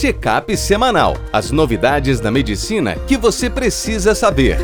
[0.00, 1.16] Check-up semanal.
[1.32, 4.56] As novidades da medicina que você precisa saber.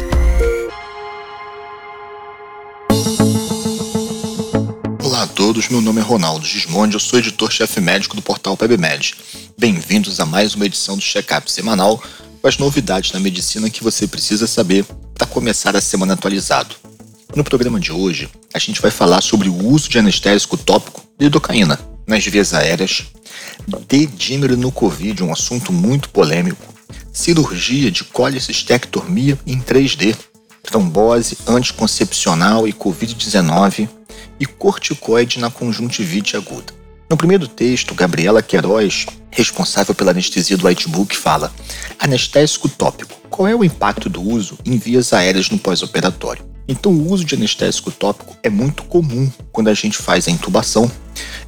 [5.02, 9.16] Olá a todos, meu nome é Ronaldo Gismondi, eu sou editor-chefe médico do portal PebMed.
[9.58, 12.00] Bem-vindos a mais uma edição do Check-up semanal
[12.40, 16.76] com as novidades da medicina que você precisa saber para começar a semana atualizado.
[17.34, 21.24] No programa de hoje, a gente vai falar sobre o uso de anestésico tópico de
[21.24, 23.04] lidocaína nas vias aéreas,
[23.88, 26.62] dedímero no Covid, um assunto muito polêmico,
[27.12, 30.16] cirurgia de colicistectomia em 3D,
[30.62, 33.88] trombose anticoncepcional e Covid-19
[34.40, 36.72] e corticoide na conjuntivite aguda.
[37.08, 41.52] No primeiro texto, Gabriela Queiroz, responsável pela anestesia do Whitebook, fala:
[41.98, 43.14] anestésico tópico.
[43.28, 46.44] Qual é o impacto do uso em vias aéreas no pós-operatório?
[46.66, 50.90] Então, o uso de anestésico tópico é muito comum quando a gente faz a intubação.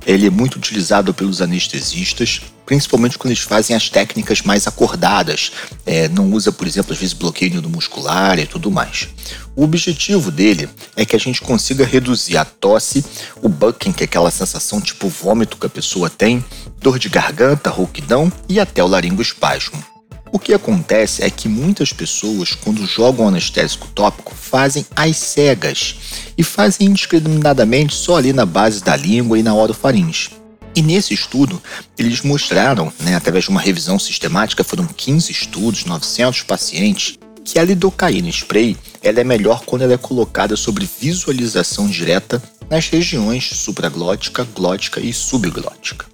[0.07, 5.53] Ele é muito utilizado pelos anestesistas, principalmente quando eles fazem as técnicas mais acordadas.
[5.85, 9.09] É, não usa, por exemplo, às vezes bloqueio do muscular e tudo mais.
[9.55, 13.05] O objetivo dele é que a gente consiga reduzir a tosse,
[13.43, 16.45] o bucking, que é aquela sensação tipo vômito que a pessoa tem,
[16.81, 19.96] dor de garganta, rouquidão e até o laringoespasmo.
[20.33, 25.97] O que acontece é que muitas pessoas, quando jogam anestésico tópico, fazem às cegas
[26.37, 30.31] e fazem indiscriminadamente só ali na base da língua e na orofaringe.
[30.75, 31.63] E nesse estudo,
[31.97, 37.65] eles mostraram, né, através de uma revisão sistemática, foram 15 estudos, 900 pacientes, que a
[37.65, 44.45] lidocaína spray ela é melhor quando ela é colocada sobre visualização direta nas regiões supraglótica,
[44.55, 46.05] glótica e subglótica.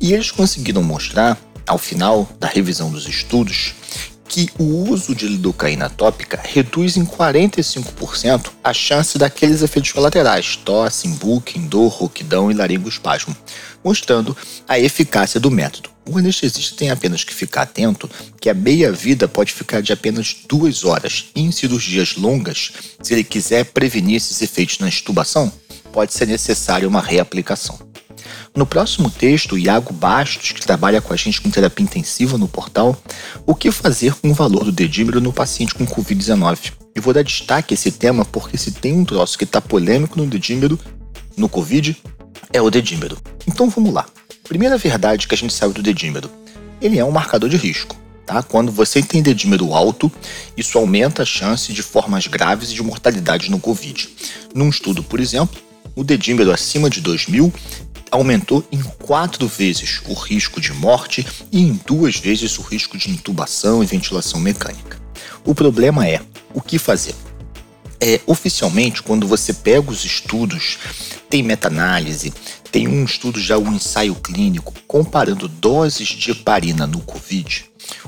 [0.00, 1.36] E eles conseguiram mostrar
[1.70, 3.74] ao final da revisão dos estudos
[4.28, 11.06] que o uso de lidocaína tópica reduz em 45% a chance daqueles efeitos colaterais, tosse,
[11.08, 13.36] booking, dor, rouquidão e laringoespasmo,
[13.84, 14.36] mostrando
[14.68, 15.90] a eficácia do método.
[16.08, 18.10] O anestesista tem apenas que ficar atento
[18.40, 23.24] que a meia-vida pode ficar de apenas duas horas e em cirurgias longas, se ele
[23.24, 25.52] quiser prevenir esses efeitos na intubação,
[25.92, 27.89] pode ser necessária uma reaplicação.
[28.54, 33.00] No próximo texto, Iago Bastos, que trabalha com a gente com terapia intensiva no portal,
[33.46, 36.72] o que fazer com o valor do dedímero no paciente com Covid-19.
[36.94, 40.18] Eu vou dar destaque a esse tema porque se tem um troço que está polêmico
[40.18, 40.78] no dedímero,
[41.36, 41.96] no Covid,
[42.52, 43.16] é o dedímero.
[43.46, 44.06] Então vamos lá.
[44.48, 46.28] Primeira verdade que a gente sabe do dedímero.
[46.82, 47.96] Ele é um marcador de risco.
[48.26, 48.42] Tá?
[48.42, 50.10] Quando você tem dedímero alto,
[50.56, 54.08] isso aumenta a chance de formas graves e de mortalidade no Covid.
[54.52, 55.60] Num estudo, por exemplo,
[55.94, 57.52] o dedímero acima de 2000
[58.10, 63.10] aumentou em quatro vezes o risco de morte e em duas vezes o risco de
[63.10, 65.00] intubação e ventilação mecânica.
[65.44, 66.20] O problema é
[66.52, 67.14] o que fazer.
[68.02, 70.78] É, oficialmente, quando você pega os estudos,
[71.28, 72.32] tem meta-análise,
[72.72, 77.66] tem um estudo já, um ensaio clínico, comparando doses de heparina no Covid,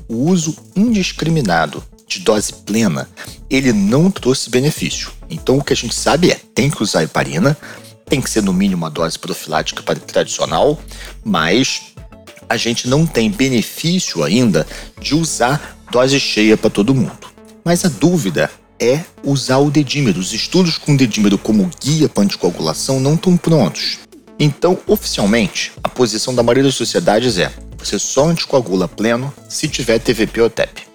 [0.08, 3.08] o uso indiscriminado de dose plena,
[3.50, 5.10] ele não trouxe benefício.
[5.28, 7.56] Então, o que a gente sabe é, tem que usar heparina,
[8.12, 10.78] tem que ser no mínimo uma dose profilática tradicional,
[11.24, 11.94] mas
[12.46, 14.66] a gente não tem benefício ainda
[15.00, 17.32] de usar dose cheia para todo mundo.
[17.64, 20.20] Mas a dúvida é usar o dedímero.
[20.20, 24.00] Os estudos com dedímero como guia para anticoagulação não estão prontos.
[24.38, 29.98] Então, oficialmente, a posição da maioria das sociedades é: você só anticoagula pleno se tiver
[29.98, 30.91] TVP ou TEP.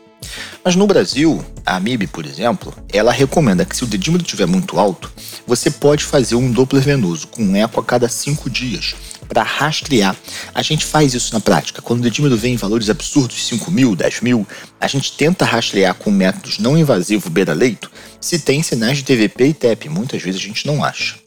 [0.68, 4.78] Mas no Brasil, a AMIB, por exemplo, ela recomenda que se o dedímero estiver muito
[4.78, 5.10] alto,
[5.46, 8.94] você pode fazer um Doppler venoso com um eco a cada 5 dias
[9.30, 10.14] para rastrear.
[10.54, 11.82] A gente faz isso na prática.
[11.82, 14.46] Quando o dedímero vem em valores absurdos, 5 mil, 10 mil,
[14.78, 17.90] a gente tenta rastrear com métodos não invasivos beira-leito
[18.20, 19.88] se tem sinais de TVP e TEP.
[19.88, 21.27] Muitas vezes a gente não acha.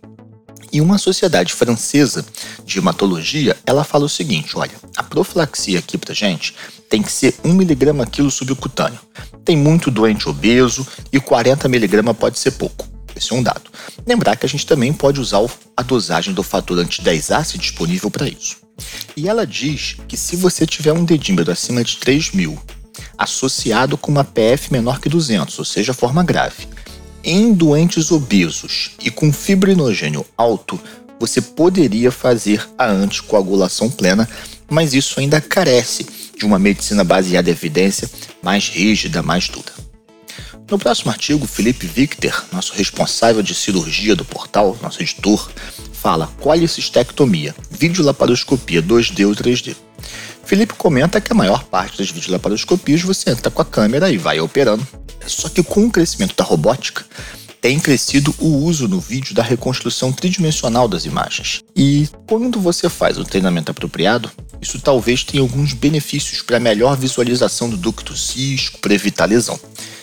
[0.73, 2.25] E uma sociedade francesa
[2.65, 6.55] de hematologia, ela fala o seguinte, olha, a profilaxia aqui pra gente
[6.89, 8.99] tem que ser 1mg quilo subcutâneo.
[9.45, 12.89] Tem muito doente obeso e 40mg pode ser pouco.
[13.17, 13.71] Esse é um dado.
[14.07, 15.45] Lembrar que a gente também pode usar
[15.77, 18.57] a dosagem do fator anti-10A disponível para isso.
[19.17, 22.59] E ela diz que se você tiver um dedímero acima de 3 mil,
[23.19, 26.67] associado com uma PF menor que 200, ou seja, forma grave,
[27.23, 30.81] em doentes obesos e com fibrinogênio alto,
[31.19, 34.29] você poderia fazer a anticoagulação plena,
[34.71, 36.07] mas isso ainda carece
[36.37, 38.11] de uma medicina baseada em evidência
[38.43, 39.73] mais rígida, mais dura.
[40.71, 45.51] No próximo artigo, Felipe Victor, nosso responsável de cirurgia do portal, nosso editor,
[45.93, 49.77] fala colicistectomia, videolaparoscopia 2D ou 3D.
[50.51, 54.41] Felipe comenta que a maior parte das videolaparoscopias você entra com a câmera e vai
[54.41, 54.85] operando.
[55.25, 57.07] Só que com o crescimento da robótica,
[57.61, 61.61] tem crescido o uso no vídeo da reconstrução tridimensional das imagens.
[61.77, 64.29] E quando você faz o treinamento apropriado,
[64.61, 69.57] isso talvez tenha alguns benefícios para melhor visualização do ducto cisco, para evitar lesão.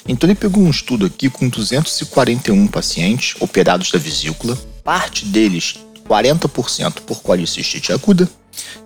[0.08, 5.76] Então ele pegou um estudo aqui com 241 pacientes operados da vesícula, parte deles
[6.08, 8.30] 40% por colicistite aguda,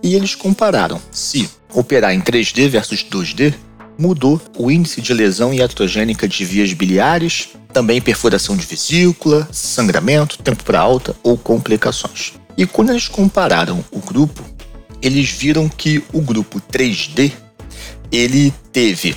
[0.02, 3.54] e eles compararam se operar em 3D versus 2D
[3.98, 10.64] mudou o índice de lesão iatrogênica de vias biliares, também perfuração de vesícula, sangramento, tempo
[10.64, 12.34] para alta ou complicações.
[12.58, 14.44] E quando eles compararam o grupo,
[15.02, 17.32] eles viram que o grupo 3D
[18.12, 19.16] ele teve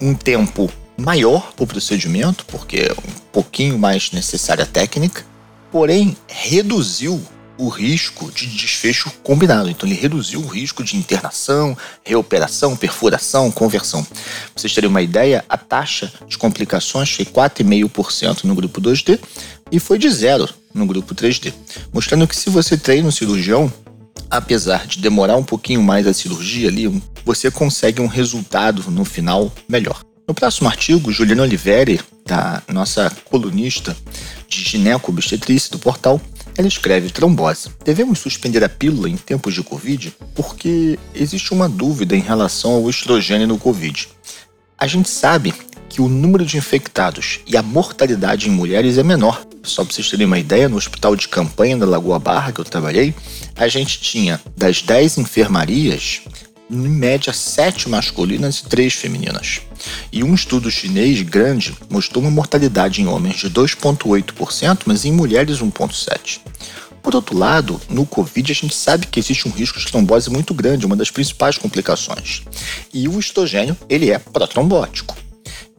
[0.00, 5.24] um tempo maior para o procedimento, porque é um pouquinho mais necessária a técnica,
[5.72, 7.20] porém reduziu
[7.60, 9.68] o risco de desfecho combinado.
[9.68, 14.02] Então, ele reduziu o risco de internação, reoperação, perfuração, conversão.
[14.02, 14.18] Pra
[14.56, 19.20] vocês terem uma ideia, a taxa de complicações foi 4,5% no grupo 2D
[19.70, 21.52] e foi de zero no grupo 3D,
[21.92, 23.70] mostrando que se você treina um cirurgião,
[24.30, 29.52] apesar de demorar um pouquinho mais a cirurgia ali, você consegue um resultado no final
[29.68, 30.00] melhor.
[30.26, 33.96] No próximo artigo, Juliana Oliveri, da nossa colunista
[34.48, 36.20] de gineco-obstetrícia do portal,
[36.60, 37.70] ela escreve trombose.
[37.84, 42.88] Devemos suspender a pílula em tempos de Covid porque existe uma dúvida em relação ao
[42.88, 44.08] estrogênio no Covid.
[44.78, 45.54] A gente sabe
[45.88, 49.44] que o número de infectados e a mortalidade em mulheres é menor.
[49.62, 52.64] Só para vocês terem uma ideia, no hospital de campanha da Lagoa Barra que eu
[52.64, 53.14] trabalhei,
[53.56, 56.20] a gente tinha das 10 enfermarias,
[56.70, 59.62] em média 7 masculinas e 3 femininas.
[60.12, 65.58] E um estudo chinês grande mostrou uma mortalidade em homens de 2,8%, mas em mulheres
[65.58, 66.40] 1,7%.
[67.02, 70.52] Por outro lado, no Covid a gente sabe que existe um risco de trombose muito
[70.52, 72.42] grande, uma das principais complicações.
[72.92, 75.16] E o estrogênio, ele é protrombótico.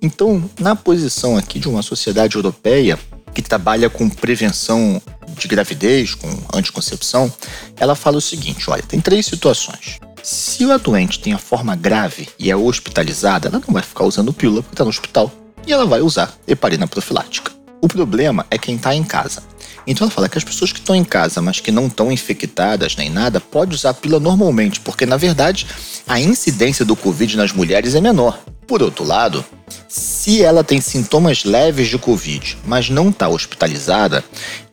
[0.01, 2.97] Então, na posição aqui de uma sociedade europeia
[3.35, 5.01] que trabalha com prevenção
[5.37, 7.31] de gravidez, com anticoncepção,
[7.77, 9.99] ela fala o seguinte: olha, tem três situações.
[10.23, 14.31] Se a doente tem a forma grave e é hospitalizada, ela não vai ficar usando
[14.31, 15.31] pílula porque está no hospital
[15.65, 17.51] e ela vai usar heparina profilática.
[17.81, 19.41] O problema é quem está em casa.
[19.87, 22.95] Então ela fala que as pessoas que estão em casa, mas que não estão infectadas
[22.95, 25.65] nem nada, pode usar a pílula normalmente, porque na verdade
[26.07, 28.39] a incidência do Covid nas mulheres é menor.
[28.67, 29.43] Por outro lado,
[29.87, 34.23] se ela tem sintomas leves de Covid, mas não está hospitalizada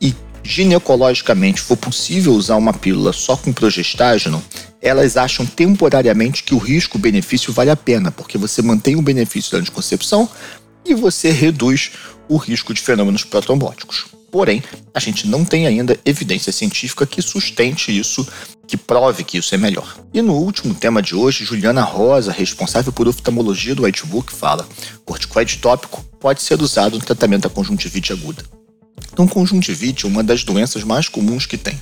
[0.00, 4.42] e ginecologicamente for possível usar uma pílula só com progestágeno,
[4.80, 9.58] elas acham temporariamente que o risco-benefício vale a pena, porque você mantém o benefício da
[9.58, 10.28] anticoncepção
[10.84, 11.90] e você reduz
[12.28, 14.06] o risco de fenômenos protrombóticos.
[14.30, 18.26] Porém, a gente não tem ainda evidência científica que sustente isso,
[18.66, 19.96] que prove que isso é melhor.
[20.12, 24.68] E no último tema de hoje, Juliana Rosa, responsável por oftalmologia do Whitebook, fala:
[25.04, 28.44] corticoide tópico pode ser usado no tratamento da conjuntivite aguda.
[29.10, 31.80] Então, conjuntivite é uma das doenças mais comuns que tem.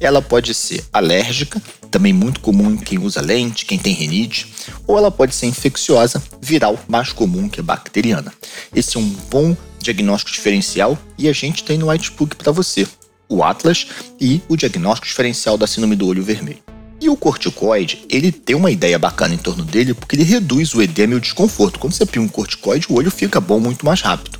[0.00, 4.52] Ela pode ser alérgica, também muito comum em quem usa lente, quem tem rinite,
[4.86, 8.32] ou ela pode ser infecciosa, viral, mais comum que é bacteriana.
[8.74, 12.86] Esse é um bom diagnóstico diferencial e a gente tem no Whitebook para você,
[13.28, 13.86] o Atlas
[14.20, 16.62] e o diagnóstico diferencial da síndrome do olho vermelho.
[17.00, 20.82] E o corticoide, ele tem uma ideia bacana em torno dele porque ele reduz o
[20.82, 21.78] edema e o desconforto.
[21.78, 24.37] Quando você pia um corticoide, o olho fica bom muito mais rápido.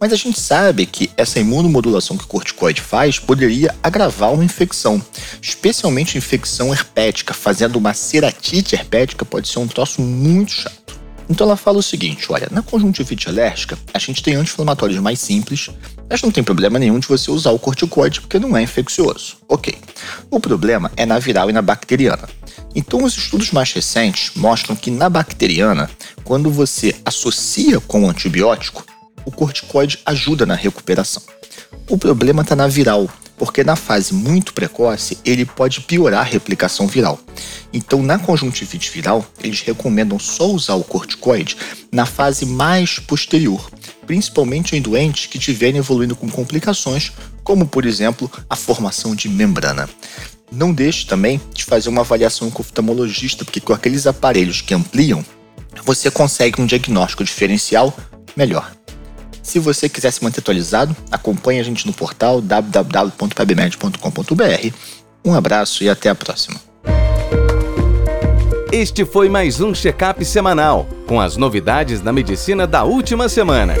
[0.00, 5.02] Mas a gente sabe que essa imunomodulação que o corticoide faz poderia agravar uma infecção,
[5.40, 10.98] especialmente infecção herpética, fazendo uma ceratite herpética pode ser um troço muito chato.
[11.28, 15.68] Então ela fala o seguinte: olha, na conjuntivite alérgica, a gente tem anti-inflamatórios mais simples,
[16.08, 19.36] mas não tem problema nenhum de você usar o corticoide porque não é infeccioso.
[19.48, 19.74] Ok.
[20.30, 22.28] O problema é na viral e na bacteriana.
[22.74, 25.90] Então, os estudos mais recentes mostram que na bacteriana,
[26.24, 28.84] quando você associa com o antibiótico,
[29.28, 31.22] o corticoide ajuda na recuperação.
[31.86, 33.06] O problema está na viral,
[33.36, 37.20] porque na fase muito precoce ele pode piorar a replicação viral.
[37.70, 41.58] Então, na conjuntivite viral, eles recomendam só usar o corticoide
[41.92, 43.70] na fase mais posterior,
[44.06, 47.12] principalmente em doentes que estiverem evoluindo com complicações,
[47.44, 49.86] como por exemplo a formação de membrana.
[50.50, 54.72] Não deixe também de fazer uma avaliação com o oftalmologista, porque com aqueles aparelhos que
[54.72, 55.22] ampliam,
[55.84, 57.94] você consegue um diagnóstico diferencial
[58.34, 58.77] melhor.
[59.48, 64.74] Se você quiser se manter atualizado, acompanhe a gente no portal www.pebmed.com.br.
[65.24, 66.60] Um abraço e até a próxima.
[68.70, 73.74] Este foi mais um check-up semanal com as novidades da medicina da última semana.